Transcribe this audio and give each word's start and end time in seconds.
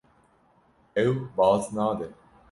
Ew 1.03 1.11
baz 1.35 1.63
nade. 1.75 2.07